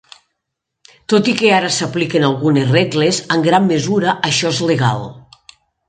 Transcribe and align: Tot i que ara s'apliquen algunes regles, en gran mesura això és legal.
Tot 1.13 1.29
i 1.33 1.35
que 1.41 1.51
ara 1.59 1.69
s'apliquen 1.75 2.27
algunes 2.31 2.73
regles, 2.79 3.23
en 3.37 3.47
gran 3.51 3.71
mesura 3.75 4.19
això 4.31 4.57
és 4.57 4.67
legal. 4.73 5.11